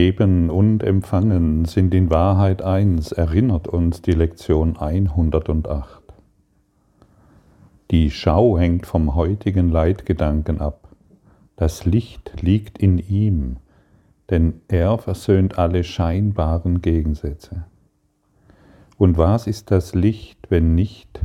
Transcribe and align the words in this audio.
Geben 0.00 0.48
und 0.48 0.82
Empfangen 0.82 1.66
sind 1.66 1.92
in 1.92 2.08
Wahrheit 2.08 2.62
eins, 2.62 3.12
erinnert 3.12 3.68
uns 3.68 4.00
die 4.00 4.12
Lektion 4.12 4.78
108. 4.78 6.00
Die 7.90 8.10
Schau 8.10 8.56
hängt 8.56 8.86
vom 8.86 9.14
heutigen 9.14 9.68
Leitgedanken 9.68 10.62
ab. 10.62 10.88
Das 11.56 11.84
Licht 11.84 12.40
liegt 12.40 12.78
in 12.78 12.96
ihm, 12.96 13.58
denn 14.30 14.62
er 14.68 14.96
versöhnt 14.96 15.58
alle 15.58 15.84
scheinbaren 15.84 16.80
Gegensätze. 16.80 17.66
Und 18.96 19.18
was 19.18 19.46
ist 19.46 19.70
das 19.70 19.94
Licht, 19.94 20.46
wenn 20.48 20.74
nicht 20.74 21.20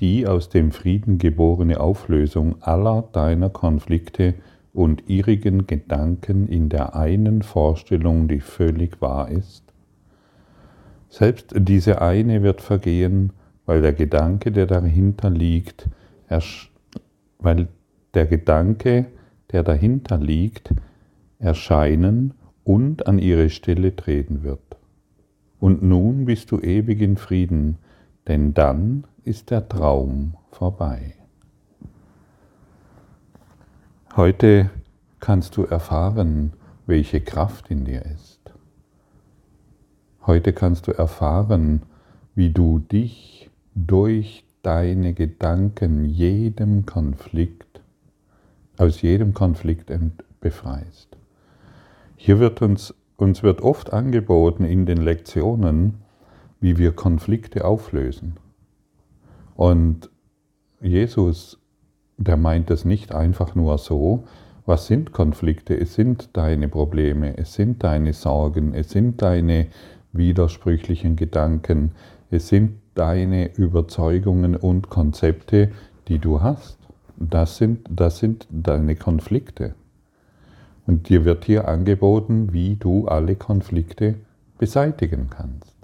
die 0.00 0.26
aus 0.26 0.48
dem 0.48 0.72
Frieden 0.72 1.18
geborene 1.18 1.78
Auflösung 1.78 2.60
aller 2.62 3.02
deiner 3.12 3.48
Konflikte 3.48 4.34
und 4.78 5.10
irrigen 5.10 5.66
Gedanken 5.66 6.46
in 6.46 6.68
der 6.68 6.94
einen 6.94 7.42
Vorstellung, 7.42 8.28
die 8.28 8.40
völlig 8.40 9.00
wahr 9.00 9.28
ist? 9.28 9.64
Selbst 11.08 11.52
diese 11.56 12.00
eine 12.00 12.42
wird 12.42 12.60
vergehen, 12.60 13.32
weil 13.66 13.82
der 13.82 13.92
Gedanke, 13.92 14.52
der 14.52 14.66
dahinter 14.66 15.30
liegt, 15.30 15.88
weil 17.38 17.68
der 18.14 18.26
Gedanke, 18.26 19.06
der 19.50 19.62
dahinter 19.62 20.18
liegt, 20.18 20.72
erscheinen 21.38 22.34
und 22.64 23.06
an 23.06 23.18
ihre 23.18 23.50
Stelle 23.50 23.96
treten 23.96 24.42
wird. 24.42 24.76
Und 25.58 25.82
nun 25.82 26.26
bist 26.26 26.50
du 26.52 26.60
ewig 26.60 27.00
in 27.00 27.16
Frieden, 27.16 27.78
denn 28.28 28.54
dann 28.54 29.04
ist 29.24 29.50
der 29.50 29.68
Traum 29.68 30.34
vorbei. 30.52 31.14
Heute 34.16 34.70
kannst 35.20 35.56
du 35.56 35.64
erfahren, 35.64 36.54
welche 36.86 37.20
Kraft 37.20 37.70
in 37.70 37.84
dir 37.84 38.04
ist. 38.06 38.40
Heute 40.26 40.52
kannst 40.52 40.86
du 40.86 40.92
erfahren, 40.92 41.82
wie 42.34 42.50
du 42.50 42.78
dich 42.78 43.50
durch 43.74 44.44
deine 44.62 45.12
Gedanken 45.12 46.04
jedem 46.04 46.84
Konflikt, 46.86 47.80
aus 48.76 49.02
jedem 49.02 49.34
Konflikt 49.34 49.92
befreist. 50.40 51.16
Hier 52.16 52.40
wird 52.40 52.62
uns, 52.62 52.94
uns 53.16 53.42
wird 53.42 53.60
oft 53.60 53.92
angeboten 53.92 54.64
in 54.64 54.86
den 54.86 54.98
Lektionen, 54.98 56.02
wie 56.60 56.78
wir 56.78 56.92
Konflikte 56.92 57.64
auflösen. 57.64 58.36
Und 59.54 60.10
Jesus 60.80 61.58
der 62.18 62.36
meint 62.36 62.70
es 62.70 62.84
nicht 62.84 63.14
einfach 63.14 63.54
nur 63.54 63.78
so, 63.78 64.24
was 64.66 64.86
sind 64.86 65.12
Konflikte? 65.12 65.74
Es 65.80 65.94
sind 65.94 66.36
deine 66.36 66.68
Probleme, 66.68 67.38
es 67.38 67.54
sind 67.54 67.82
deine 67.82 68.12
Sorgen, 68.12 68.74
es 68.74 68.90
sind 68.90 69.22
deine 69.22 69.68
widersprüchlichen 70.12 71.16
Gedanken, 71.16 71.92
es 72.30 72.48
sind 72.48 72.72
deine 72.94 73.54
Überzeugungen 73.56 74.56
und 74.56 74.90
Konzepte, 74.90 75.70
die 76.08 76.18
du 76.18 76.42
hast. 76.42 76.76
Das 77.16 77.56
sind, 77.56 77.88
das 77.90 78.18
sind 78.18 78.46
deine 78.50 78.96
Konflikte. 78.96 79.74
Und 80.86 81.08
dir 81.08 81.24
wird 81.24 81.44
hier 81.44 81.68
angeboten, 81.68 82.52
wie 82.52 82.76
du 82.76 83.06
alle 83.06 83.36
Konflikte 83.36 84.16
beseitigen 84.58 85.28
kannst. 85.30 85.76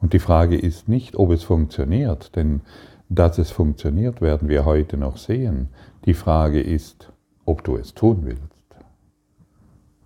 Und 0.00 0.12
die 0.12 0.18
Frage 0.18 0.56
ist 0.56 0.88
nicht, 0.88 1.16
ob 1.16 1.30
es 1.30 1.44
funktioniert, 1.44 2.34
denn 2.36 2.60
dass 3.08 3.38
es 3.38 3.50
funktioniert, 3.50 4.20
werden 4.20 4.48
wir 4.48 4.64
heute 4.64 4.96
noch 4.96 5.16
sehen. 5.16 5.68
Die 6.04 6.14
Frage 6.14 6.60
ist, 6.60 7.12
ob 7.44 7.64
du 7.64 7.76
es 7.76 7.94
tun 7.94 8.20
willst. 8.24 8.42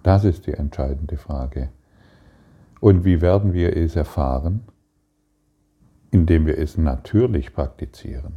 Das 0.03 0.25
ist 0.25 0.47
die 0.47 0.54
entscheidende 0.54 1.16
Frage. 1.16 1.71
Und 2.81 3.04
wie 3.04 3.21
werden 3.21 3.53
wir 3.53 3.77
es 3.77 3.97
erfahren? 3.97 4.62
Indem 6.10 6.47
wir 6.47 6.59
es 6.59 6.77
natürlich 6.77 7.53
praktizieren. 7.53 8.34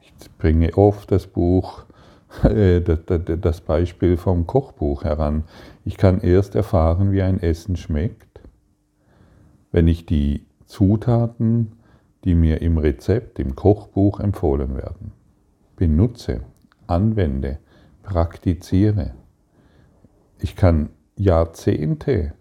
Ich 0.00 0.12
bringe 0.38 0.76
oft 0.76 1.10
das 1.10 1.26
Buch, 1.26 1.84
äh, 2.42 2.80
das 2.80 3.60
Beispiel 3.60 4.16
vom 4.16 4.46
Kochbuch 4.46 5.04
heran. 5.04 5.44
Ich 5.84 5.96
kann 5.96 6.20
erst 6.20 6.54
erfahren, 6.54 7.12
wie 7.12 7.22
ein 7.22 7.40
Essen 7.40 7.76
schmeckt, 7.76 8.40
wenn 9.72 9.88
ich 9.88 10.06
die 10.06 10.46
Zutaten 10.66 11.72
die 12.24 12.34
mir 12.34 12.62
im 12.62 12.78
Rezept, 12.78 13.38
im 13.38 13.54
Kochbuch 13.54 14.20
empfohlen 14.20 14.76
werden. 14.76 15.12
Benutze, 15.76 16.40
anwende, 16.86 17.58
praktiziere. 18.02 19.14
Ich 20.38 20.56
kann 20.56 20.90
Jahrzehnte, 21.16 22.32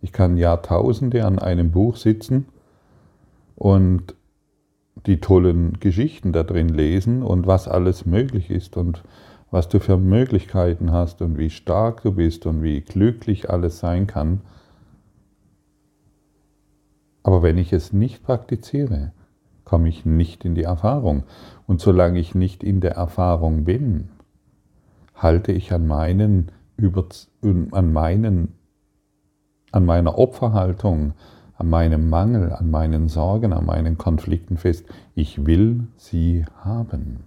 ich 0.00 0.12
kann 0.12 0.36
Jahrtausende 0.36 1.24
an 1.24 1.38
einem 1.38 1.70
Buch 1.70 1.96
sitzen 1.96 2.46
und 3.54 4.14
die 5.06 5.20
tollen 5.20 5.78
Geschichten 5.78 6.32
da 6.32 6.42
drin 6.42 6.68
lesen 6.68 7.22
und 7.22 7.46
was 7.46 7.68
alles 7.68 8.06
möglich 8.06 8.50
ist 8.50 8.76
und 8.76 9.02
was 9.50 9.68
du 9.68 9.78
für 9.78 9.96
Möglichkeiten 9.96 10.90
hast 10.90 11.22
und 11.22 11.38
wie 11.38 11.50
stark 11.50 12.02
du 12.02 12.12
bist 12.12 12.46
und 12.46 12.62
wie 12.62 12.80
glücklich 12.80 13.48
alles 13.48 13.78
sein 13.78 14.06
kann. 14.06 14.40
Aber 17.26 17.42
wenn 17.42 17.58
ich 17.58 17.72
es 17.72 17.92
nicht 17.92 18.22
praktiziere, 18.22 19.10
komme 19.64 19.88
ich 19.88 20.06
nicht 20.06 20.44
in 20.44 20.54
die 20.54 20.62
Erfahrung. 20.62 21.24
Und 21.66 21.80
solange 21.80 22.20
ich 22.20 22.36
nicht 22.36 22.62
in 22.62 22.80
der 22.80 22.92
Erfahrung 22.92 23.64
bin, 23.64 24.10
halte 25.12 25.50
ich 25.50 25.72
an 25.72 25.88
meinen, 25.88 26.52
an 27.72 27.92
meinen, 27.92 28.54
an 29.72 29.84
meiner 29.84 30.16
Opferhaltung, 30.16 31.14
an 31.56 31.68
meinem 31.68 32.08
Mangel, 32.08 32.52
an 32.52 32.70
meinen 32.70 33.08
Sorgen, 33.08 33.52
an 33.52 33.66
meinen 33.66 33.98
Konflikten 33.98 34.56
fest. 34.56 34.86
Ich 35.16 35.44
will 35.46 35.88
sie 35.96 36.44
haben. 36.60 37.24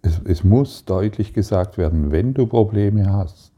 Es, 0.00 0.22
es 0.24 0.42
muss 0.42 0.86
deutlich 0.86 1.34
gesagt 1.34 1.76
werden, 1.76 2.12
wenn 2.12 2.32
du 2.32 2.46
Probleme 2.46 3.12
hast, 3.12 3.52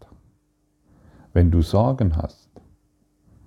wenn 1.33 1.53
du 1.53 1.63
Sorgen 1.63 2.17
hast, 2.17 2.52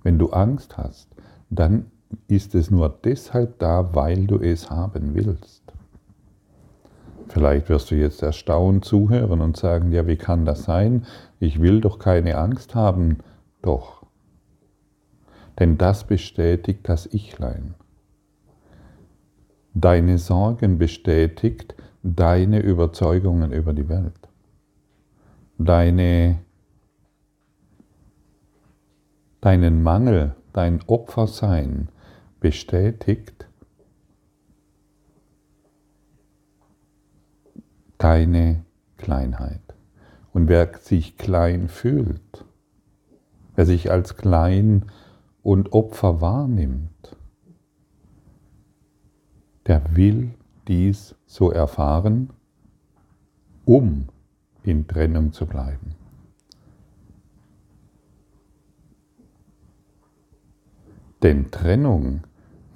wenn 0.06 0.20
du 0.20 0.30
Angst 0.30 0.78
hast, 0.78 1.08
dann 1.50 1.90
ist 2.28 2.54
es 2.54 2.70
nur 2.70 2.96
deshalb 3.02 3.58
da, 3.58 3.92
weil 3.92 4.28
du 4.28 4.38
es 4.38 4.70
haben 4.70 5.16
willst. 5.16 5.64
Vielleicht 7.26 7.68
wirst 7.68 7.90
du 7.90 7.96
jetzt 7.96 8.22
erstaunt 8.22 8.84
zuhören 8.84 9.40
und 9.40 9.56
sagen, 9.56 9.90
ja, 9.90 10.06
wie 10.06 10.14
kann 10.14 10.44
das 10.44 10.62
sein? 10.62 11.06
Ich 11.40 11.60
will 11.60 11.80
doch 11.80 11.98
keine 11.98 12.38
Angst 12.38 12.76
haben. 12.76 13.18
Doch. 13.62 14.06
Denn 15.58 15.76
das 15.76 16.04
bestätigt 16.04 16.88
das 16.88 17.12
Ichlein. 17.12 17.74
Deine 19.74 20.18
Sorgen 20.18 20.78
bestätigt 20.78 21.74
deine 22.04 22.60
Überzeugungen 22.60 23.50
über 23.50 23.72
die 23.72 23.88
Welt. 23.88 24.28
Deine 25.58 26.45
deinen 29.46 29.84
Mangel, 29.84 30.34
dein 30.52 30.82
Opfersein 30.88 31.88
bestätigt 32.40 33.48
deine 37.96 38.64
Kleinheit. 38.96 39.62
Und 40.32 40.48
wer 40.48 40.76
sich 40.78 41.16
klein 41.16 41.68
fühlt, 41.68 42.44
wer 43.54 43.66
sich 43.66 43.88
als 43.92 44.16
klein 44.16 44.86
und 45.44 45.72
Opfer 45.72 46.20
wahrnimmt, 46.20 47.16
der 49.68 49.94
will 49.94 50.34
dies 50.66 51.14
so 51.24 51.52
erfahren, 51.52 52.30
um 53.64 54.08
in 54.64 54.88
Trennung 54.88 55.32
zu 55.32 55.46
bleiben. 55.46 55.95
Denn 61.26 61.50
Trennung 61.50 62.20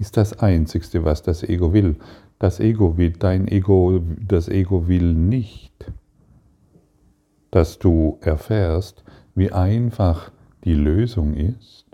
ist 0.01 0.17
das 0.17 0.41
Einzigste, 0.41 1.05
was 1.05 1.23
das 1.23 1.45
Ego 1.45 1.73
will. 1.73 1.95
Das 2.41 2.59
Ego 2.59 2.97
will, 2.97 3.13
dein 3.13 3.47
Ego, 3.47 4.01
das 4.27 4.49
Ego 4.49 4.89
will 4.89 5.15
nicht, 5.15 5.73
dass 7.53 7.79
du 7.79 8.19
erfährst, 8.21 9.05
wie 9.37 9.53
einfach 9.53 10.33
die 10.65 10.75
Lösung 10.75 11.35
ist 11.35 11.87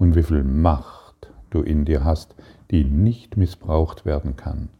und 0.00 0.16
wie 0.16 0.24
viel 0.24 0.42
Macht 0.42 1.32
du 1.50 1.62
in 1.62 1.84
dir 1.84 2.02
hast, 2.02 2.34
die 2.72 2.82
nicht 2.82 3.36
missbraucht 3.36 4.04
werden 4.04 4.34
kann. 4.34 4.70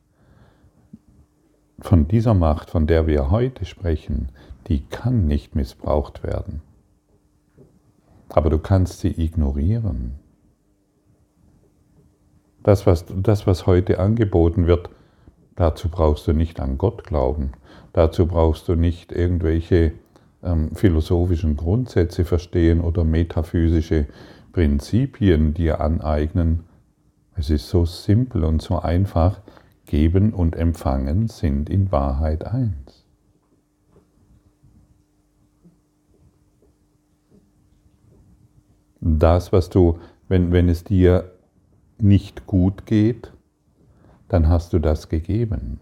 Von 1.78 2.08
dieser 2.08 2.34
Macht, 2.34 2.70
von 2.70 2.88
der 2.88 3.06
wir 3.06 3.30
heute 3.30 3.66
sprechen, 3.66 4.30
die 4.66 4.80
kann 4.80 5.28
nicht 5.28 5.54
missbraucht 5.54 6.24
werden. 6.24 6.60
Aber 8.30 8.50
du 8.50 8.58
kannst 8.58 8.98
sie 8.98 9.14
ignorieren. 9.16 10.18
Das 12.62 12.86
was, 12.86 13.04
das, 13.08 13.46
was 13.46 13.66
heute 13.66 13.98
angeboten 13.98 14.66
wird, 14.66 14.90
dazu 15.56 15.88
brauchst 15.88 16.26
du 16.26 16.32
nicht 16.32 16.60
an 16.60 16.78
Gott 16.78 17.04
glauben. 17.04 17.52
Dazu 17.92 18.26
brauchst 18.26 18.68
du 18.68 18.74
nicht 18.74 19.12
irgendwelche 19.12 19.92
ähm, 20.42 20.74
philosophischen 20.74 21.56
Grundsätze 21.56 22.24
verstehen 22.24 22.80
oder 22.80 23.04
metaphysische 23.04 24.06
Prinzipien 24.52 25.54
dir 25.54 25.80
aneignen. 25.80 26.64
Es 27.34 27.50
ist 27.50 27.68
so 27.68 27.84
simpel 27.84 28.44
und 28.44 28.60
so 28.62 28.78
einfach. 28.78 29.40
Geben 29.86 30.34
und 30.34 30.54
Empfangen 30.54 31.28
sind 31.28 31.70
in 31.70 31.90
Wahrheit 31.90 32.44
eins. 32.44 33.06
Das, 39.00 39.52
was 39.52 39.70
du, 39.70 39.98
wenn, 40.28 40.52
wenn 40.52 40.68
es 40.68 40.84
dir 40.84 41.32
nicht 42.02 42.46
gut 42.46 42.86
geht, 42.86 43.32
dann 44.28 44.48
hast 44.48 44.72
du 44.72 44.78
das 44.78 45.08
gegeben 45.08 45.80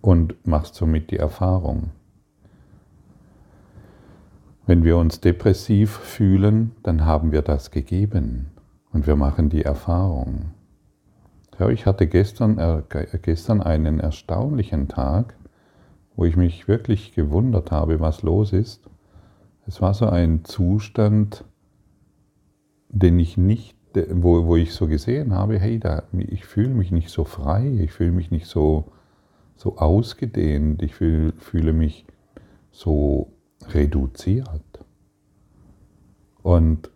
und 0.00 0.46
machst 0.46 0.74
somit 0.74 1.10
die 1.10 1.16
Erfahrung. 1.16 1.90
Wenn 4.66 4.84
wir 4.84 4.96
uns 4.98 5.20
depressiv 5.20 5.90
fühlen, 5.90 6.72
dann 6.82 7.06
haben 7.06 7.32
wir 7.32 7.42
das 7.42 7.70
gegeben 7.70 8.50
und 8.92 9.06
wir 9.06 9.16
machen 9.16 9.48
die 9.48 9.64
Erfahrung. 9.64 10.52
Ja, 11.58 11.70
ich 11.70 11.86
hatte 11.86 12.06
gestern, 12.06 12.58
äh, 12.58 12.82
gestern 13.22 13.62
einen 13.62 13.98
erstaunlichen 13.98 14.88
Tag, 14.88 15.34
wo 16.14 16.24
ich 16.24 16.36
mich 16.36 16.68
wirklich 16.68 17.14
gewundert 17.14 17.70
habe, 17.70 17.98
was 18.00 18.22
los 18.22 18.52
ist. 18.52 18.88
Es 19.66 19.80
war 19.80 19.94
so 19.94 20.06
ein 20.06 20.44
Zustand, 20.44 21.44
den 22.88 23.18
ich 23.18 23.36
nicht, 23.36 23.77
wo, 23.94 24.46
wo 24.46 24.56
ich 24.56 24.72
so 24.72 24.86
gesehen 24.86 25.34
habe, 25.34 25.58
hey, 25.58 25.78
da, 25.78 26.04
ich 26.12 26.44
fühle 26.44 26.70
mich 26.70 26.90
nicht 26.90 27.10
so 27.10 27.24
frei, 27.24 27.66
ich 27.80 27.92
fühle 27.92 28.12
mich 28.12 28.30
nicht 28.30 28.46
so, 28.46 28.92
so 29.56 29.76
ausgedehnt, 29.78 30.82
ich 30.82 30.94
fühl, 30.94 31.32
fühle 31.38 31.72
mich 31.72 32.06
so 32.70 33.32
reduziert. 33.68 34.62
Und 36.42 36.90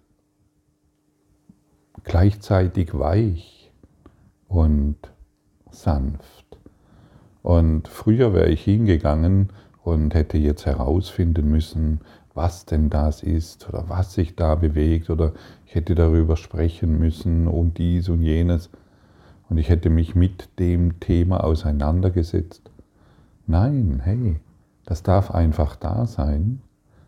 gleichzeitig 2.05 2.97
weich 2.99 3.73
und 4.49 4.97
sanft. 5.71 6.59
Und 7.43 7.89
früher 7.89 8.33
wäre 8.35 8.49
ich 8.49 8.63
hingegangen 8.63 9.51
und 9.83 10.15
hätte 10.15 10.39
jetzt 10.39 10.67
herausfinden 10.67 11.51
müssen, 11.51 12.01
was 12.35 12.65
denn 12.67 12.91
das 12.91 13.23
ist 13.23 13.69
oder 13.69 13.89
was 13.89 14.15
sich 14.15 14.37
da 14.37 14.55
bewegt 14.55 15.11
oder 15.11 15.33
ich 15.67 15.75
hätte 15.75 15.95
darüber 15.95 16.37
sprechen 16.37 16.99
müssen 16.99 17.47
und 17.47 17.79
dies 17.79 18.09
und 18.09 18.23
jenes 18.23 18.71
und 19.49 19.59
ich 19.59 19.69
hätte 19.69 19.91
mich 19.91 20.15
mit 20.15 20.49
dem 20.59 20.99
Thema 21.01 21.45
auseinandergesetzt. 21.45 22.71
Nein, 23.47 24.01
hey, 24.03 24.41
das 24.87 25.03
darf 25.03 25.31
einfach 25.31 25.77
da 25.77 26.07
sein, 26.07 26.63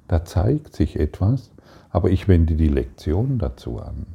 da 0.08 0.24
zeigt 0.24 0.74
sich 0.74 0.98
etwas, 0.98 1.50
aber 1.90 2.10
ich 2.10 2.28
wende 2.28 2.54
die 2.54 2.68
Lektion 2.68 3.38
dazu 3.38 3.80
an. 3.80 4.06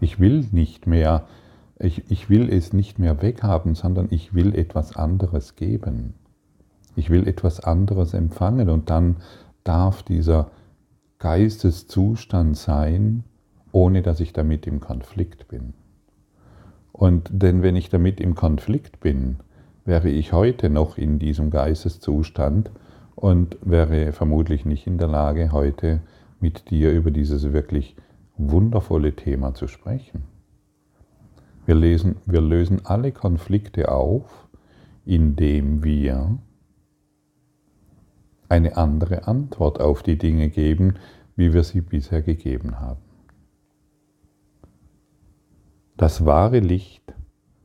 Ich 0.00 0.20
will 0.20 0.46
nicht 0.52 0.86
mehr, 0.86 1.24
ich, 1.78 2.10
ich 2.10 2.28
will 2.28 2.52
es 2.52 2.72
nicht 2.72 2.98
mehr 2.98 3.22
weghaben, 3.22 3.74
sondern 3.74 4.08
ich 4.10 4.34
will 4.34 4.54
etwas 4.54 4.96
anderes 4.96 5.56
geben. 5.56 6.14
Ich 6.96 7.10
will 7.10 7.26
etwas 7.26 7.60
anderes 7.60 8.12
empfangen 8.12 8.68
und 8.68 8.90
dann 8.90 9.16
darf 9.64 10.02
dieser 10.02 10.50
Geisteszustand 11.18 12.56
sein, 12.56 13.24
ohne 13.72 14.02
dass 14.02 14.20
ich 14.20 14.32
damit 14.32 14.66
im 14.66 14.80
Konflikt 14.80 15.48
bin. 15.48 15.74
Und 16.92 17.28
denn 17.32 17.62
wenn 17.62 17.74
ich 17.74 17.88
damit 17.88 18.20
im 18.20 18.34
Konflikt 18.34 19.00
bin, 19.00 19.38
wäre 19.84 20.08
ich 20.08 20.32
heute 20.32 20.70
noch 20.70 20.96
in 20.96 21.18
diesem 21.18 21.50
Geisteszustand 21.50 22.70
und 23.16 23.56
wäre 23.62 24.12
vermutlich 24.12 24.64
nicht 24.64 24.86
in 24.86 24.98
der 24.98 25.08
Lage, 25.08 25.50
heute 25.52 26.00
mit 26.40 26.70
dir 26.70 26.92
über 26.92 27.10
dieses 27.10 27.52
wirklich 27.52 27.96
wundervolle 28.36 29.14
Thema 29.16 29.54
zu 29.54 29.66
sprechen. 29.66 30.24
Wir, 31.66 31.74
lesen, 31.74 32.16
wir 32.26 32.40
lösen 32.40 32.82
alle 32.84 33.12
Konflikte 33.12 33.90
auf, 33.90 34.48
indem 35.06 35.82
wir 35.82 36.38
eine 38.48 38.76
andere 38.76 39.26
Antwort 39.26 39.80
auf 39.80 40.02
die 40.02 40.18
Dinge 40.18 40.48
geben, 40.48 40.94
wie 41.36 41.52
wir 41.52 41.64
sie 41.64 41.80
bisher 41.80 42.22
gegeben 42.22 42.80
haben. 42.80 43.00
Das 45.96 46.24
wahre 46.24 46.58
Licht, 46.58 47.14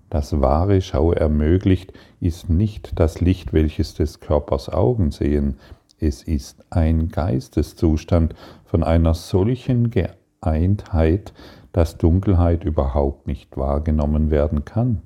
das 0.10 0.40
wahre 0.40 0.82
Schau 0.82 1.12
ermöglicht, 1.12 1.94
ist 2.20 2.50
nicht 2.50 3.00
das 3.00 3.22
Licht, 3.22 3.54
welches 3.54 3.94
des 3.94 4.20
Körpers 4.20 4.70
Augen 4.70 5.12
sehen, 5.12 5.58
es 6.00 6.24
ist 6.24 6.64
ein 6.70 7.10
Geisteszustand 7.10 8.34
von 8.66 8.84
einer 8.84 9.14
solchen 9.14 9.92
Geeintheit, 9.92 11.34
dass 11.74 11.98
Dunkelheit 11.98 12.64
überhaupt 12.64 13.28
nicht 13.28 13.58
wahrgenommen 13.58 14.32
werden 14.32 14.64
kann. 14.64 15.02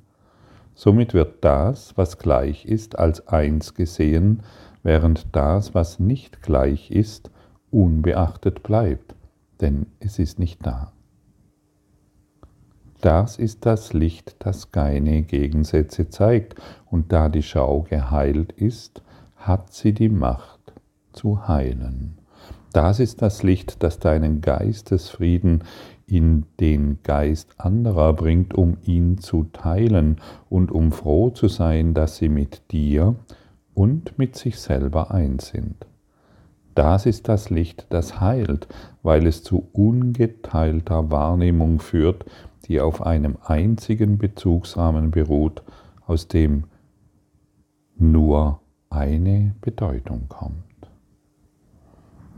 Somit 0.75 1.13
wird 1.13 1.43
das, 1.43 1.97
was 1.97 2.17
gleich 2.17 2.65
ist, 2.65 2.97
als 2.97 3.27
eins 3.27 3.73
gesehen, 3.73 4.43
während 4.83 5.35
das, 5.35 5.73
was 5.73 5.99
nicht 5.99 6.41
gleich 6.41 6.91
ist, 6.91 7.31
unbeachtet 7.71 8.61
bleibt, 8.63 9.15
denn 9.61 9.87
es 9.99 10.19
ist 10.19 10.39
nicht 10.39 10.65
da. 10.65 10.91
Das 13.01 13.37
ist 13.37 13.65
das 13.65 13.91
Licht, 13.91 14.37
das 14.39 14.71
keine 14.71 15.23
Gegensätze 15.23 16.09
zeigt, 16.09 16.55
und 16.89 17.11
da 17.11 17.27
die 17.27 17.43
Schau 17.43 17.81
geheilt 17.81 18.53
ist, 18.53 19.01
hat 19.35 19.73
sie 19.73 19.93
die 19.93 20.09
Macht 20.09 20.73
zu 21.11 21.47
heilen. 21.47 22.17
Das 22.71 22.99
ist 22.99 23.21
das 23.21 23.43
Licht, 23.43 23.83
das 23.83 23.99
deinen 23.99 24.41
Geistesfrieden 24.41 25.63
in 26.07 26.45
den 26.59 26.99
Geist 27.03 27.59
anderer 27.59 28.13
bringt, 28.13 28.53
um 28.53 28.77
ihn 28.83 29.17
zu 29.17 29.45
teilen 29.51 30.21
und 30.49 30.71
um 30.71 30.91
froh 30.91 31.29
zu 31.29 31.47
sein, 31.47 31.93
dass 31.93 32.17
sie 32.17 32.29
mit 32.29 32.71
dir 32.71 33.15
und 33.73 34.17
mit 34.17 34.35
sich 34.35 34.59
selber 34.59 35.11
eins 35.11 35.47
sind. 35.47 35.85
Das 36.75 37.05
ist 37.05 37.27
das 37.27 37.49
Licht, 37.49 37.85
das 37.89 38.19
heilt, 38.19 38.67
weil 39.03 39.27
es 39.27 39.43
zu 39.43 39.67
ungeteilter 39.73 41.11
Wahrnehmung 41.11 41.79
führt, 41.79 42.25
die 42.65 42.81
auf 42.81 43.05
einem 43.05 43.37
einzigen 43.43 44.17
Bezugsrahmen 44.17 45.11
beruht, 45.11 45.61
aus 46.05 46.27
dem 46.27 46.65
nur 47.95 48.59
eine 48.89 49.55
Bedeutung 49.61 50.27
kommt. 50.29 50.63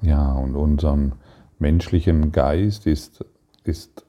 Ja, 0.02 0.34
und 0.34 0.56
unserem 0.56 1.14
menschlichen 1.60 2.32
Geist 2.32 2.86
ist, 2.86 3.26
ist 3.64 4.06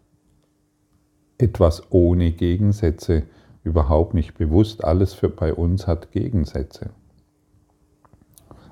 etwas 1.38 1.90
ohne 1.90 2.32
Gegensätze 2.32 3.24
überhaupt 3.62 4.14
nicht 4.14 4.34
bewusst. 4.34 4.84
Alles 4.84 5.14
für 5.14 5.28
bei 5.28 5.54
uns 5.54 5.86
hat 5.86 6.12
Gegensätze. 6.12 6.90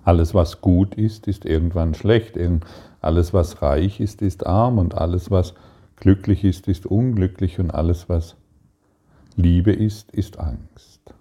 Alles, 0.04 0.34
was 0.34 0.60
gut 0.60 0.94
ist, 0.94 1.26
ist 1.26 1.44
irgendwann 1.44 1.94
schlecht. 1.94 2.38
Alles, 3.00 3.32
was 3.32 3.62
reich 3.62 4.00
ist, 4.00 4.22
ist 4.22 4.46
arm. 4.46 4.78
Und 4.78 4.94
alles, 4.94 5.30
was 5.30 5.54
glücklich 5.96 6.44
ist, 6.44 6.68
ist 6.68 6.86
unglücklich. 6.86 7.58
Und 7.58 7.70
alles, 7.70 8.08
was 8.08 8.36
Liebe 9.36 9.72
ist, 9.72 10.10
ist 10.12 10.38
Angst. 10.38 11.14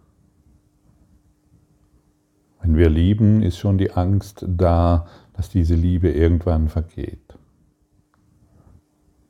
Wenn 2.61 2.77
wir 2.77 2.89
lieben, 2.89 3.41
ist 3.41 3.57
schon 3.57 3.77
die 3.77 3.91
Angst 3.91 4.45
da, 4.47 5.07
dass 5.33 5.49
diese 5.49 5.75
Liebe 5.75 6.11
irgendwann 6.11 6.69
vergeht. 6.69 7.19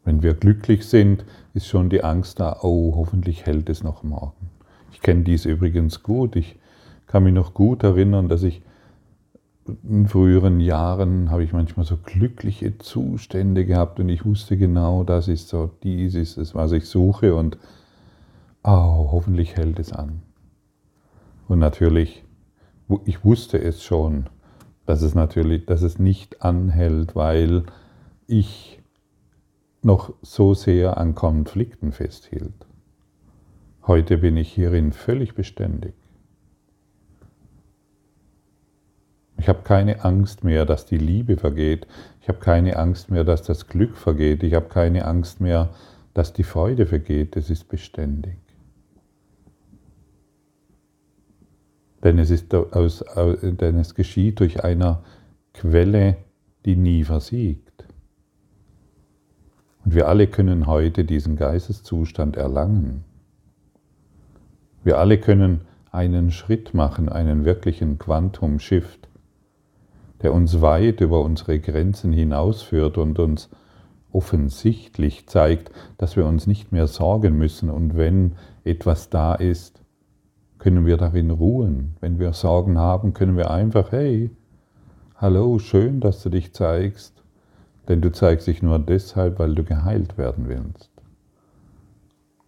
Wenn 0.03 0.21
wir 0.21 0.33
glücklich 0.33 0.85
sind, 0.85 1.25
ist 1.53 1.67
schon 1.67 1.89
die 1.89 2.03
Angst 2.03 2.39
da, 2.39 2.59
oh, 2.61 2.95
hoffentlich 2.95 3.45
hält 3.45 3.69
es 3.69 3.83
noch 3.83 4.03
morgen. 4.03 4.49
Ich 4.91 5.01
kenne 5.01 5.23
dies 5.23 5.45
übrigens 5.45 6.03
gut. 6.03 6.35
Ich 6.35 6.57
kann 7.07 7.23
mich 7.23 7.33
noch 7.33 7.53
gut 7.53 7.83
erinnern, 7.83 8.27
dass 8.27 8.43
ich 8.43 8.61
in 9.83 10.07
früheren 10.07 10.59
Jahren 10.59 11.31
habe 11.31 11.43
ich 11.43 11.53
manchmal 11.53 11.85
so 11.85 11.97
glückliche 11.97 12.77
Zustände 12.77 13.65
gehabt 13.65 13.99
und 13.99 14.09
ich 14.09 14.25
wusste 14.25 14.57
genau, 14.57 15.03
das 15.03 15.27
ist 15.27 15.47
so, 15.47 15.71
dies 15.83 16.15
ist 16.15 16.37
es, 16.37 16.53
was 16.53 16.71
ich 16.71 16.85
suche 16.85 17.35
und 17.35 17.57
oh, 18.63 19.09
hoffentlich 19.11 19.55
hält 19.55 19.79
es 19.79 19.93
an. 19.93 20.21
Und 21.47 21.59
natürlich, 21.59 22.23
ich 23.05 23.23
wusste 23.23 23.61
es 23.61 23.83
schon, 23.83 24.27
dass 24.85 25.01
es 25.01 25.15
natürlich, 25.15 25.65
dass 25.65 25.81
es 25.81 25.99
nicht 25.99 26.41
anhält, 26.41 27.15
weil 27.15 27.63
ich 28.27 28.81
noch 29.81 30.13
so 30.21 30.53
sehr 30.53 30.97
an 30.97 31.15
Konflikten 31.15 31.91
festhielt. 31.91 32.65
Heute 33.85 34.17
bin 34.17 34.37
ich 34.37 34.51
hierin 34.51 34.93
völlig 34.93 35.35
beständig. 35.35 35.93
Ich 39.43 39.49
habe 39.49 39.63
keine 39.63 40.05
Angst 40.05 40.45
mehr, 40.45 40.65
dass 40.65 40.85
die 40.85 40.97
Liebe 40.97 41.35
vergeht. 41.35 41.85
Ich 42.21 42.29
habe 42.29 42.39
keine 42.39 42.77
Angst 42.77 43.11
mehr, 43.11 43.25
dass 43.25 43.41
das 43.41 43.67
Glück 43.67 43.97
vergeht. 43.97 44.41
Ich 44.41 44.53
habe 44.53 44.69
keine 44.69 45.03
Angst 45.03 45.41
mehr, 45.41 45.71
dass 46.13 46.31
die 46.31 46.45
Freude 46.45 46.85
vergeht. 46.85 47.35
Es 47.35 47.49
ist 47.49 47.67
beständig. 47.67 48.37
Denn 52.05 52.19
es, 52.19 52.29
ist 52.29 52.55
aus, 52.55 53.03
denn 53.41 53.79
es 53.79 53.95
geschieht 53.95 54.39
durch 54.39 54.63
eine 54.63 54.99
Quelle, 55.53 56.15
die 56.63 56.77
nie 56.77 57.03
versiegt. 57.03 57.83
Und 59.83 59.93
wir 59.93 60.07
alle 60.07 60.27
können 60.27 60.67
heute 60.67 61.03
diesen 61.03 61.35
Geisteszustand 61.35 62.37
erlangen. 62.37 63.03
Wir 64.85 64.99
alle 64.99 65.17
können 65.17 65.65
einen 65.91 66.31
Schritt 66.31 66.73
machen, 66.73 67.09
einen 67.09 67.43
wirklichen 67.43 67.99
Quantum-Shift, 67.99 69.09
der 70.23 70.33
uns 70.33 70.61
weit 70.61 71.01
über 71.01 71.21
unsere 71.21 71.59
Grenzen 71.59 72.13
hinausführt 72.13 72.97
und 72.97 73.19
uns 73.19 73.49
offensichtlich 74.11 75.27
zeigt, 75.27 75.71
dass 75.97 76.15
wir 76.15 76.25
uns 76.25 76.47
nicht 76.47 76.71
mehr 76.71 76.87
sorgen 76.87 77.37
müssen 77.37 77.69
und 77.69 77.97
wenn 77.97 78.33
etwas 78.63 79.09
da 79.09 79.35
ist, 79.35 79.81
können 80.59 80.85
wir 80.85 80.95
darin 80.95 81.29
ruhen. 81.29 81.97
Wenn 81.99 82.19
wir 82.19 82.31
Sorgen 82.31 82.77
haben, 82.77 83.13
können 83.13 83.35
wir 83.35 83.51
einfach, 83.51 83.91
hey, 83.91 84.31
hallo, 85.17 85.59
schön, 85.59 85.99
dass 85.99 86.23
du 86.23 86.29
dich 86.29 86.53
zeigst, 86.53 87.21
denn 87.89 87.99
du 87.99 88.11
zeigst 88.11 88.47
dich 88.47 88.61
nur 88.63 88.79
deshalb, 88.79 89.39
weil 89.39 89.55
du 89.55 89.63
geheilt 89.63 90.17
werden 90.17 90.47
willst. 90.47 90.89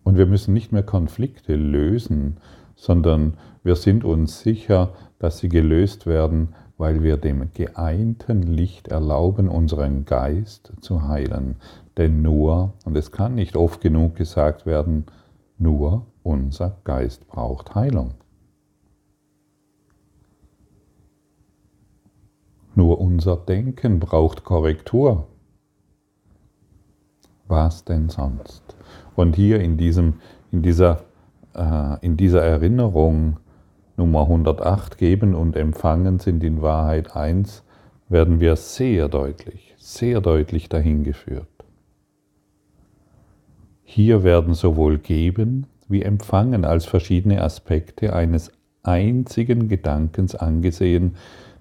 Und 0.04 0.18
wir 0.18 0.28
müssen 0.28 0.54
nicht 0.54 0.72
mehr 0.72 0.84
Konflikte 0.84 1.56
lösen, 1.56 2.38
sondern 2.76 3.34
wir 3.64 3.76
sind 3.76 4.06
uns 4.06 4.40
sicher, 4.40 4.94
dass 5.20 5.40
sie 5.40 5.50
gelöst 5.50 6.06
werden, 6.06 6.56
weil 6.78 7.04
wir 7.04 7.18
dem 7.18 7.52
geeinten 7.54 8.44
Licht 8.44 8.90
erlauben, 8.90 9.48
unseren 9.48 10.06
Geist 10.06 10.74
zu 10.82 11.08
heilen. 11.08 11.56
Denn 11.98 12.22
nur, 12.22 12.74
und 12.84 12.98
es 12.98 13.12
kann 13.12 13.36
nicht 13.36 13.56
oft 13.56 13.82
genug 13.82 14.16
gesagt 14.16 14.66
werden, 14.66 15.06
nur 15.58 16.06
unser 16.24 16.78
Geist 16.84 17.28
braucht 17.28 17.76
Heilung. 17.76 18.16
Nur 22.76 23.00
unser 23.00 23.38
Denken 23.38 24.02
braucht 24.02 24.44
Korrektur. 24.44 25.28
Was 27.48 27.86
denn 27.86 28.10
sonst? 28.10 28.76
Und 29.16 29.38
hier 29.38 29.62
in, 29.62 29.78
diesem, 29.78 30.16
in, 30.52 30.62
dieser, 30.62 31.04
äh, 31.54 31.98
in 32.02 32.18
dieser 32.18 32.44
Erinnerung 32.44 33.38
Nummer 33.98 34.22
108 34.22 34.98
geben 34.98 35.36
und 35.36 35.56
empfangen 35.56 36.20
sind 36.20 36.44
in 36.44 36.62
Wahrheit 36.62 37.16
eins, 37.16 37.64
werden 38.10 38.40
wir 38.40 38.56
sehr 38.56 39.08
deutlich, 39.08 39.74
sehr 39.78 40.22
deutlich 40.22 40.70
dahin 40.70 41.04
geführt. 41.04 41.48
Hier 43.84 44.24
werden 44.24 44.54
sowohl 44.54 44.98
geben 44.98 45.68
wie 45.88 46.02
empfangen 46.02 46.66
als 46.66 46.86
verschiedene 46.86 47.42
Aspekte 47.42 48.14
eines 48.14 48.52
einzigen 48.84 49.68
Gedankens 49.68 50.36
angesehen, 50.36 51.16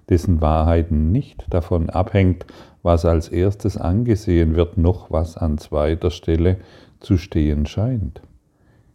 dessen 0.09 0.41
Wahrheit 0.41 0.91
nicht 0.91 1.45
davon 1.49 1.89
abhängt, 1.89 2.45
was 2.83 3.05
als 3.05 3.29
erstes 3.29 3.77
angesehen 3.77 4.55
wird, 4.55 4.77
noch 4.77 5.09
was 5.09 5.37
an 5.37 5.57
zweiter 5.57 6.11
Stelle 6.11 6.57
zu 6.99 7.17
stehen 7.17 7.65
scheint. 7.65 8.21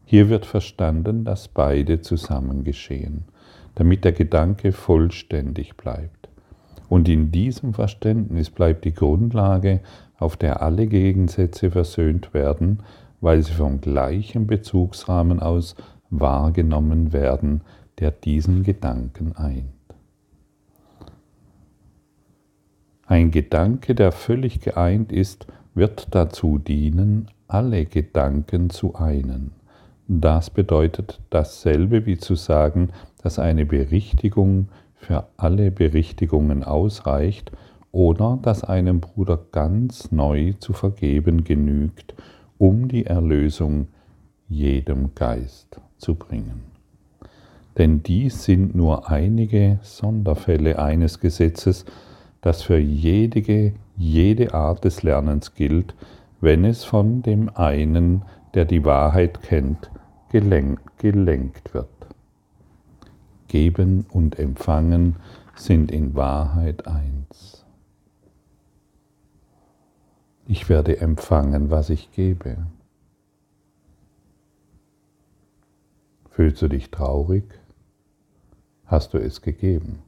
Hier 0.05 0.29
wird 0.29 0.47
verstanden, 0.47 1.25
dass 1.25 1.49
beide 1.49 2.01
zusammen 2.01 2.65
geschehen, 2.65 3.25
damit 3.75 4.05
der 4.05 4.13
Gedanke 4.13 4.73
vollständig 4.73 5.77
bleibt. 5.77 6.29
Und 6.89 7.09
in 7.09 7.31
diesem 7.31 7.73
Verständnis 7.73 8.51
bleibt 8.51 8.85
die 8.85 8.95
Grundlage, 8.95 9.81
auf 10.19 10.37
der 10.37 10.63
alle 10.63 10.87
Gegensätze 10.87 11.71
versöhnt 11.71 12.35
werden, 12.35 12.83
weil 13.21 13.43
sie 13.43 13.53
vom 13.53 13.81
gleichen 13.81 14.47
Bezugsrahmen 14.47 15.41
aus 15.41 15.77
wahrgenommen 16.11 17.13
werden, 17.13 17.63
der 17.99 18.11
diesen 18.11 18.63
Gedanken 18.65 19.37
eint. 19.37 19.65
Ein 23.07 23.31
Gedanke, 23.31 23.95
der 23.95 24.13
völlig 24.13 24.61
geeint 24.61 25.13
ist, 25.13 25.47
wird 25.75 26.09
dazu 26.15 26.59
dienen, 26.59 27.29
alle 27.49 27.85
Gedanken 27.85 28.71
zu 28.71 28.95
einen. 28.95 29.53
Das 30.13 30.51
bedeutet 30.51 31.21
dasselbe 31.31 32.05
wie 32.05 32.19
zu 32.19 32.35
sagen, 32.35 32.89
dass 33.23 33.39
eine 33.39 33.65
Berichtigung 33.65 34.67
für 34.97 35.29
alle 35.37 35.71
Berichtigungen 35.71 36.65
ausreicht 36.65 37.53
oder 37.93 38.37
dass 38.43 38.65
einem 38.65 38.99
Bruder 38.99 39.39
ganz 39.53 40.11
neu 40.11 40.55
zu 40.59 40.73
vergeben 40.73 41.45
genügt, 41.45 42.17
um 42.59 42.89
die 42.89 43.07
Erlösung 43.07 43.87
jedem 44.49 45.15
Geist 45.15 45.81
zu 45.97 46.17
bringen. 46.17 46.63
Denn 47.79 48.03
dies 48.03 48.43
sind 48.43 48.75
nur 48.75 49.09
einige 49.09 49.79
Sonderfälle 49.83 50.81
eines 50.81 51.21
Gesetzes, 51.21 51.85
das 52.41 52.63
für 52.63 52.79
jede, 52.79 53.75
jede 53.97 54.55
Art 54.55 54.85
des 54.85 55.05
Lernens 55.05 55.55
gilt, 55.55 55.95
wenn 56.41 56.65
es 56.65 56.83
von 56.83 57.23
dem 57.23 57.49
einen, 57.55 58.23
der 58.55 58.65
die 58.65 58.85
Wahrheit 58.85 59.41
kennt, 59.43 59.89
gelenkt 60.31 61.75
wird. 61.75 61.89
Geben 63.49 64.07
und 64.11 64.39
Empfangen 64.39 65.17
sind 65.57 65.91
in 65.91 66.15
Wahrheit 66.15 66.87
eins. 66.87 67.65
Ich 70.47 70.69
werde 70.69 70.99
empfangen, 70.99 71.71
was 71.71 71.91
ich 71.91 72.11
gebe. 72.13 72.67
Fühlst 76.31 76.63
du 76.63 76.69
dich 76.69 76.91
traurig? 76.91 77.45
Hast 78.87 79.15
du 79.15 79.19
es 79.19 79.43
gegeben? 79.43 80.03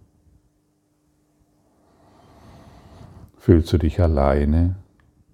Fühlst 3.36 3.72
du 3.72 3.78
dich 3.78 4.00
alleine? 4.00 4.76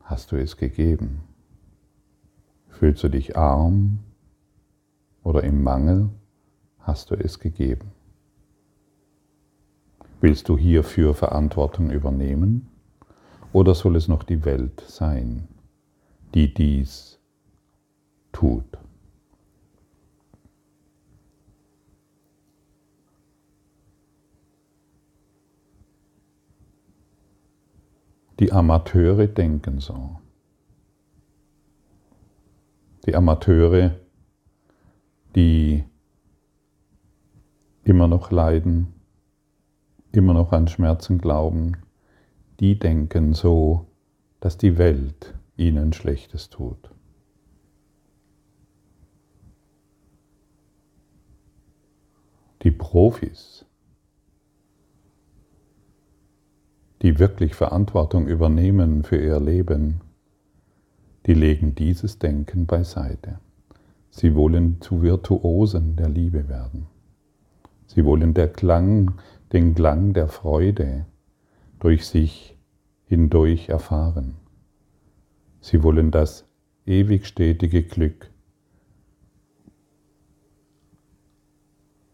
Hast 0.03 0.33
du 0.33 0.37
es 0.37 0.57
gegeben? 0.57 1.21
Fühlst 2.69 3.03
du 3.03 3.09
dich 3.09 3.37
arm? 3.37 3.99
Oder 5.29 5.45
im 5.45 5.63
Mangel 5.63 6.09
hast 6.79 7.11
du 7.11 7.15
es 7.15 7.39
gegeben. 7.39 7.93
Willst 10.23 10.49
du 10.49 10.57
hierfür 10.57 11.13
Verantwortung 11.13 11.91
übernehmen 11.91 12.67
oder 13.53 13.75
soll 13.75 13.97
es 13.97 14.09
noch 14.09 14.23
die 14.23 14.47
Welt 14.47 14.83
sein, 14.87 15.47
die 16.35 16.55
dies 16.55 17.21
tut? 18.33 18.65
Die 28.39 28.51
Amateure 28.51 29.27
denken 29.27 29.79
so. 29.79 30.21
Die 33.05 33.15
Amateure 33.15 34.08
die 35.39 35.85
immer 37.85 38.09
noch 38.09 38.33
leiden, 38.33 38.93
immer 40.11 40.35
noch 40.35 40.51
an 40.51 40.67
Schmerzen 40.67 41.19
glauben, 41.19 41.77
die 42.59 42.77
denken 42.77 43.35
so, 43.35 43.87
dass 44.41 44.59
die 44.59 44.79
Welt 44.79 45.35
ihnen 45.57 45.93
Schlechtes 45.93 46.51
tut. 46.51 46.91
Die 52.65 52.73
Profis, 52.73 53.65
die 57.01 57.21
wirklich 57.21 57.55
Verantwortung 57.55 58.27
übernehmen 58.27 59.05
für 59.05 59.23
ihr 59.23 59.39
Leben, 59.39 60.01
die 61.27 61.35
legen 61.35 61.77
dieses 61.77 62.19
Denken 62.19 62.67
beiseite. 62.67 63.39
Sie 64.19 64.35
wollen 64.35 64.81
zu 64.81 65.01
Virtuosen 65.03 65.95
der 65.95 66.09
Liebe 66.09 66.49
werden. 66.49 66.89
Sie 67.87 68.05
wollen 68.05 68.35
der 68.35 68.53
Klang, 68.53 69.15
den 69.53 69.77
Klang 69.77 70.13
der 70.13 70.27
Freude 70.27 71.07
durch 71.79 72.09
sich 72.09 72.59
hindurch 73.05 73.69
erfahren. 73.69 74.35
Sie 75.61 75.85
wollen 75.85 76.11
das 76.11 76.49
ewig 76.85 77.29
stetige 77.29 77.85
Glück 77.85 78.33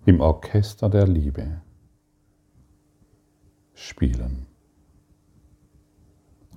im 0.05 0.21
Orchester 0.21 0.91
der 0.91 1.09
Liebe 1.09 1.63
spielen. 3.73 4.45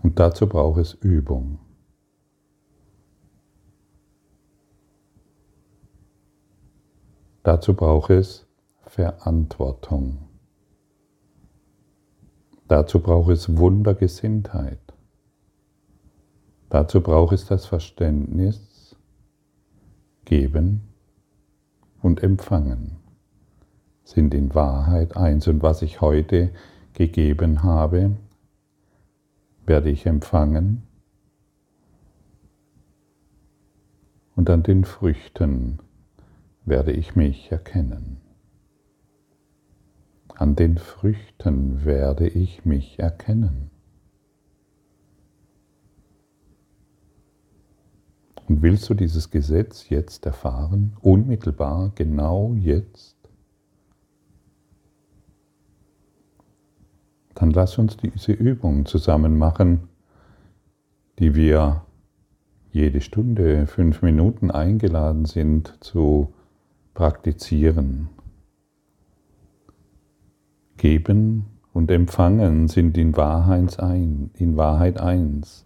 Und 0.04 0.20
dazu 0.20 0.46
braucht 0.46 0.82
es 0.82 0.94
Übung. 0.94 1.60
Dazu 7.48 7.76
braucht 7.76 8.10
es 8.10 8.46
Verantwortung. 8.88 10.18
Dazu 12.68 13.00
braucht 13.00 13.32
es 13.32 13.56
Wundergesinntheit. 13.56 14.82
Dazu 16.68 17.00
braucht 17.00 17.32
es 17.32 17.46
das 17.46 17.66
Verständnis, 17.66 18.98
geben 20.26 20.90
und 22.02 22.22
empfangen 22.22 22.98
sind 24.04 24.34
in 24.34 24.54
Wahrheit 24.54 25.16
eins. 25.16 25.48
Und 25.48 25.64
was 25.64 25.82
ich 25.84 26.02
heute 26.02 26.52
gegeben 26.96 27.64
habe, 27.64 28.18
werde 29.66 29.90
ich 29.90 30.06
empfangen. 30.06 30.84
Und 34.36 34.50
an 34.50 34.64
den 34.64 34.84
Früchten 34.84 35.80
werde 36.68 36.92
ich 36.92 37.16
mich 37.16 37.50
erkennen. 37.52 38.18
An 40.36 40.56
den 40.56 40.78
Früchten 40.78 41.86
werde 41.86 42.28
ich 42.28 42.66
mich 42.66 43.00
erkennen. 43.00 43.72
Und 48.48 48.62
willst 48.62 48.90
du 48.90 48.94
dieses 48.94 49.32
Gesetz 49.32 49.90
jetzt 49.90 50.26
erfahren, 50.26 50.96
unmittelbar, 51.02 51.92
genau 51.96 52.54
jetzt? 52.54 53.16
Dann 57.34 57.52
lass 57.52 57.78
uns 57.78 57.96
diese 57.98 58.34
Übung 58.34 58.86
zusammen 58.86 59.38
machen, 59.38 59.88
die 61.20 61.34
wir 61.34 61.86
jede 62.72 63.00
Stunde 63.02 63.68
fünf 63.68 64.02
Minuten 64.02 64.52
eingeladen 64.52 65.26
sind 65.26 65.78
zu 65.82 66.34
praktizieren. 66.98 68.10
Geben 70.76 71.46
und 71.72 71.90
Empfangen 71.92 72.68
sind 72.68 72.98
in 72.98 73.16
Wahrheit, 73.16 73.80
ein, 73.80 74.32
in 74.34 74.58
Wahrheit 74.58 75.00
eins. 75.00 75.66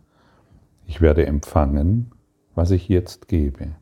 Ich 0.85 1.01
werde 1.01 1.25
empfangen 1.25 2.11
was 2.55 2.71
ich 2.71 2.89
jetzt 2.89 3.27
gebe. 3.27 3.75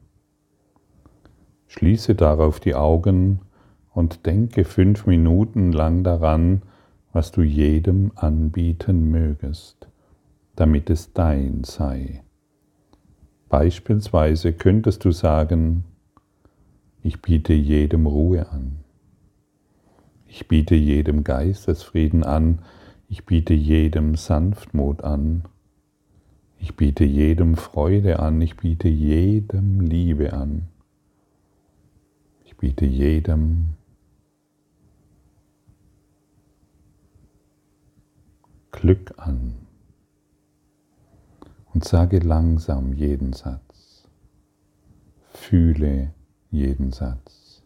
Schließe 1.67 2.15
darauf 2.15 2.59
die 2.59 2.75
Augen 2.75 3.41
und 3.93 4.25
denke 4.25 4.63
fünf 4.63 5.05
Minuten 5.05 5.71
lang 5.71 6.03
daran, 6.03 6.61
was 7.11 7.31
du 7.31 7.41
jedem 7.41 8.11
anbieten 8.15 9.09
mögest, 9.09 9.87
damit 10.55 10.89
es 10.89 11.13
dein 11.13 11.63
sei. 11.63 12.23
Beispielsweise 13.49 14.53
könntest 14.53 15.03
du 15.05 15.11
sagen, 15.11 15.83
ich 17.09 17.23
biete 17.23 17.53
jedem 17.53 18.05
Ruhe 18.05 18.51
an. 18.51 18.83
Ich 20.27 20.47
biete 20.47 20.75
jedem 20.75 21.23
Geistesfrieden 21.23 22.23
an. 22.23 22.59
Ich 23.07 23.25
biete 23.25 23.55
jedem 23.55 24.15
Sanftmut 24.15 25.03
an. 25.03 25.45
Ich 26.59 26.75
biete 26.75 27.05
jedem 27.05 27.55
Freude 27.55 28.19
an, 28.19 28.39
ich 28.41 28.57
biete 28.57 28.89
jedem 28.89 29.81
Liebe 29.81 30.33
an. 30.33 30.67
Ich 32.45 32.55
biete 32.55 32.85
jedem 32.85 33.69
Glück 38.71 39.15
an. 39.17 39.55
Und 41.73 41.85
sage 41.85 42.19
langsam 42.19 42.93
jeden 42.93 43.33
Satz. 43.33 44.07
Fühle 45.33 46.13
jeden 46.51 46.91
Satz. 46.91 47.63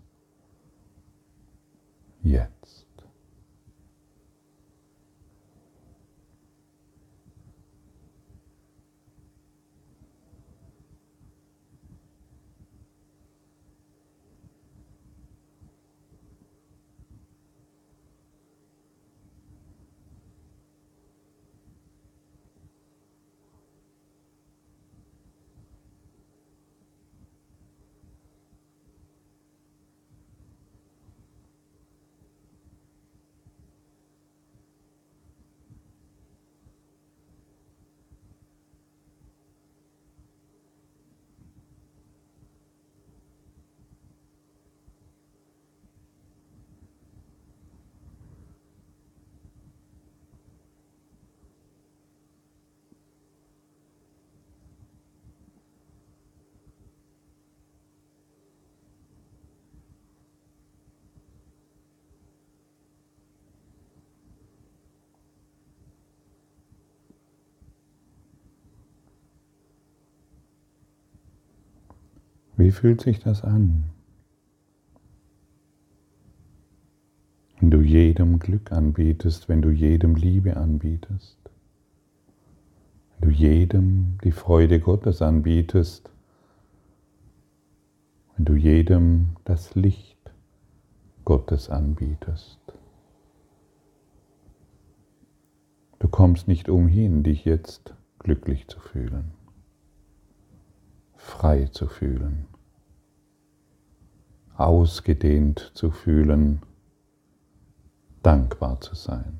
Jetzt. 2.21 2.62
Wie 72.55 72.71
fühlt 72.71 73.01
sich 73.01 73.19
das 73.19 73.43
an? 73.43 73.85
Wenn 77.59 77.71
du 77.71 77.81
jedem 77.81 78.39
Glück 78.39 78.71
anbietest, 78.71 79.49
wenn 79.49 79.61
du 79.61 79.69
jedem 79.69 80.15
Liebe 80.15 80.57
anbietest, 80.57 81.37
wenn 83.19 83.29
du 83.29 83.35
jedem 83.35 84.17
die 84.23 84.31
Freude 84.31 84.79
Gottes 84.79 85.21
anbietest, 85.21 86.09
wenn 88.35 88.45
du 88.45 88.55
jedem 88.55 89.29
das 89.45 89.75
Licht 89.75 90.17
Gottes 91.25 91.69
anbietest. 91.69 92.59
Du 95.99 96.09
kommst 96.09 96.49
nicht 96.49 96.67
umhin, 96.67 97.23
dich 97.23 97.45
jetzt 97.45 97.95
glücklich 98.19 98.67
zu 98.67 98.79
fühlen, 98.79 99.31
frei 101.23 101.67
zu 101.71 101.87
fühlen 101.87 102.45
ausgedehnt 104.55 105.71
zu 105.73 105.91
fühlen, 105.91 106.61
dankbar 108.21 108.79
zu 108.81 108.95
sein. 108.95 109.39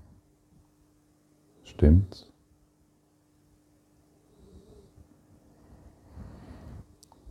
Stimmt's? 1.63 2.29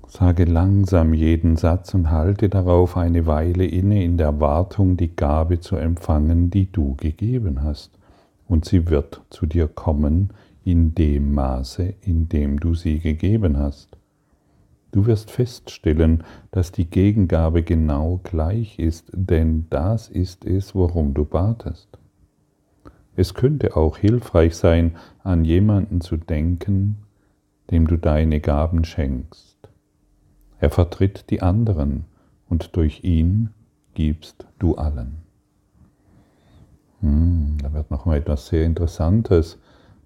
Sage 0.07 0.45
langsam 0.45 1.15
jeden 1.15 1.57
Satz 1.57 1.95
und 1.95 2.11
halte 2.11 2.51
darauf 2.51 2.99
eine 2.99 3.25
Weile 3.25 3.65
inne 3.65 4.05
in 4.05 4.19
der 4.19 4.27
Erwartung, 4.27 4.99
die 4.99 5.17
Gabe 5.17 5.61
zu 5.61 5.77
empfangen, 5.77 6.51
die 6.51 6.71
du 6.71 6.95
gegeben 6.97 7.63
hast. 7.63 7.99
Und 8.47 8.67
sie 8.67 8.91
wird 8.91 9.23
zu 9.31 9.47
dir 9.47 9.69
kommen 9.69 10.31
in 10.65 10.95
dem 10.95 11.33
Maße, 11.33 11.95
in 12.03 12.29
dem 12.29 12.61
du 12.61 12.75
sie 12.75 12.99
gegeben 12.99 13.57
hast. 13.57 13.97
Du 14.93 15.07
wirst 15.07 15.31
feststellen, 15.31 16.23
dass 16.51 16.71
die 16.71 16.89
Gegengabe 16.89 17.63
genau 17.63 18.21
gleich 18.23 18.79
ist, 18.79 19.11
denn 19.13 19.67
das 19.71 20.09
ist 20.09 20.45
es, 20.45 20.75
worum 20.75 21.15
du 21.15 21.25
batest. 21.25 21.99
Es 23.17 23.35
könnte 23.35 23.77
auch 23.77 23.97
hilfreich 23.97 24.55
sein, 24.55 24.97
an 25.23 25.45
jemanden 25.45 26.01
zu 26.01 26.17
denken, 26.17 26.99
dem 27.71 27.87
du 27.87 27.97
deine 27.97 28.41
Gaben 28.41 28.85
schenkst. 28.85 29.57
Er 30.61 30.71
vertritt 30.71 31.31
die 31.31 31.43
anderen 31.43 32.05
und 32.49 32.77
durch 32.77 33.03
ihn 33.03 33.51
gibst 33.95 34.47
du 34.59 34.77
allen. 34.77 35.17
Hm, 37.01 37.57
da 37.63 37.73
wird 37.73 37.91
noch 37.91 38.05
mal 38.05 38.19
etwas 38.19 38.47
sehr 38.47 38.65
Interessantes 38.65 39.59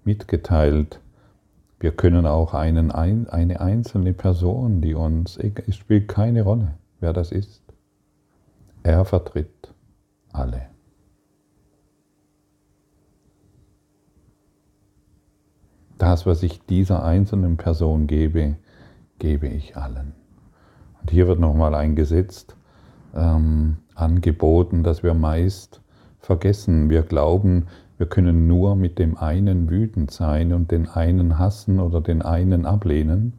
mitgeteilt. 0.03 0.99
Wir 1.79 1.91
können 1.91 2.25
auch 2.25 2.53
einen, 2.53 2.91
eine 2.91 3.61
einzelne 3.61 4.13
Person, 4.13 4.81
die 4.81 4.95
uns, 4.95 5.37
es 5.37 5.75
spielt 5.75 6.07
keine 6.07 6.41
Rolle, 6.41 6.73
wer 6.99 7.13
das 7.13 7.31
ist. 7.31 7.61
Er 8.81 9.05
vertritt 9.05 9.73
alle. 10.31 10.69
Das, 15.97 16.25
was 16.25 16.43
ich 16.43 16.65
dieser 16.65 17.03
einzelnen 17.03 17.57
Person 17.57 18.07
gebe, 18.07 18.55
gebe 19.19 19.47
ich 19.47 19.77
allen. 19.77 20.13
Und 21.01 21.11
hier 21.11 21.27
wird 21.27 21.39
nochmal 21.39 21.73
eingesetzt, 21.75 22.55
ähm, 23.15 23.77
angeboten, 23.95 24.83
dass 24.83 25.03
wir 25.03 25.13
meist 25.13 25.81
vergessen. 26.19 26.89
Wir 26.89 27.01
glauben, 27.03 27.67
wir 27.97 28.05
können 28.07 28.47
nur 28.47 28.75
mit 28.75 28.99
dem 28.99 29.17
einen 29.17 29.69
wütend 29.69 30.11
sein 30.11 30.53
und 30.53 30.71
den 30.71 30.87
einen 30.87 31.39
hassen 31.39 31.79
oder 31.79 31.99
den 31.99 32.21
einen 32.21 32.65
ablehnen. 32.65 33.33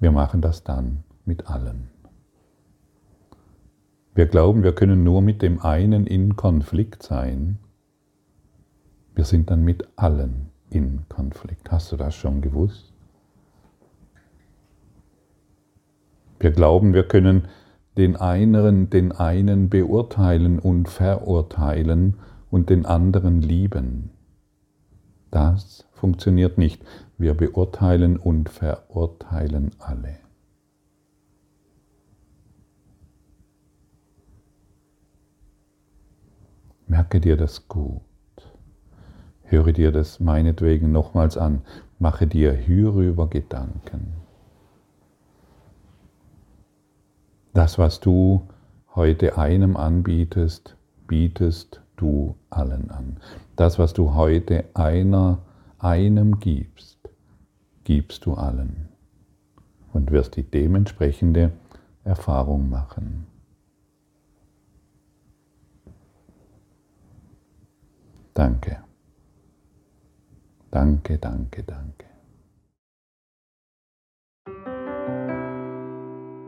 Wir 0.00 0.10
machen 0.10 0.40
das 0.40 0.64
dann 0.64 1.04
mit 1.24 1.46
allen. 1.46 1.88
Wir 4.14 4.26
glauben, 4.26 4.64
wir 4.64 4.74
können 4.74 5.04
nur 5.04 5.22
mit 5.22 5.42
dem 5.42 5.62
einen 5.62 6.06
in 6.06 6.34
Konflikt 6.34 7.04
sein. 7.04 7.58
Wir 9.14 9.24
sind 9.24 9.50
dann 9.50 9.62
mit 9.62 9.86
allen 9.94 10.50
in 10.68 11.02
Konflikt. 11.08 11.70
Hast 11.70 11.92
du 11.92 11.96
das 11.96 12.14
schon 12.16 12.40
gewusst? 12.40 12.92
Wir 16.40 16.50
glauben, 16.50 16.94
wir 16.94 17.04
können 17.04 17.46
den 17.96 18.16
einen, 18.16 18.90
den 18.90 19.12
einen 19.12 19.68
beurteilen 19.68 20.58
und 20.58 20.88
verurteilen 20.88 22.16
und 22.52 22.68
den 22.68 22.84
anderen 22.84 23.40
lieben. 23.40 24.10
Das 25.30 25.88
funktioniert 25.92 26.58
nicht. 26.58 26.84
Wir 27.16 27.34
beurteilen 27.34 28.18
und 28.18 28.50
verurteilen 28.50 29.70
alle. 29.78 30.18
Merke 36.86 37.20
dir 37.20 37.38
das 37.38 37.68
gut. 37.68 38.02
Höre 39.44 39.72
dir 39.72 39.90
das 39.90 40.20
meinetwegen 40.20 40.92
nochmals 40.92 41.38
an. 41.38 41.62
Mache 41.98 42.26
dir 42.26 42.52
hierüber 42.52 43.30
Gedanken. 43.30 44.12
Das, 47.54 47.78
was 47.78 48.00
du 48.00 48.46
heute 48.94 49.38
einem 49.38 49.78
anbietest, 49.78 50.76
bietest 51.06 51.81
du 52.02 52.34
allen 52.50 52.90
an. 52.90 53.18
Das, 53.56 53.78
was 53.78 53.92
du 53.92 54.14
heute 54.14 54.64
einer, 54.74 55.38
einem 55.78 56.40
gibst, 56.40 56.98
gibst 57.84 58.26
du 58.26 58.34
allen 58.34 58.88
und 59.92 60.10
wirst 60.10 60.36
die 60.36 60.42
dementsprechende 60.42 61.52
Erfahrung 62.04 62.68
machen. 62.68 63.26
Danke. 68.34 68.78
Danke, 70.70 71.18
danke, 71.18 71.62
danke. 71.62 72.11